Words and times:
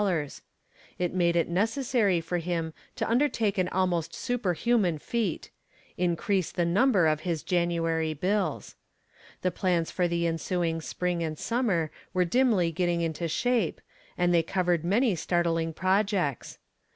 It 0.97 1.13
made 1.13 1.35
it 1.35 1.47
necessary 1.47 2.21
for 2.21 2.39
him 2.39 2.73
to 2.95 3.07
undertake 3.07 3.59
an 3.59 3.67
almost 3.67 4.15
superhuman 4.15 4.97
feat 4.97 5.51
increase 5.95 6.51
the 6.51 6.65
number 6.65 7.05
of 7.05 7.19
his 7.19 7.43
January 7.43 8.15
bills. 8.15 8.73
The 9.43 9.51
plans 9.51 9.91
for 9.91 10.07
the 10.07 10.25
ensuing 10.25 10.81
spring 10.81 11.21
and 11.21 11.37
summer 11.37 11.91
were 12.15 12.25
dimly 12.25 12.71
getting 12.71 13.01
into 13.01 13.27
shape 13.27 13.79
and 14.17 14.33
they 14.33 14.41
covered 14.41 14.83
many 14.83 15.13
startling 15.13 15.71
projects. 15.71 16.57